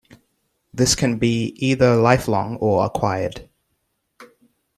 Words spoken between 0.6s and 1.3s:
This can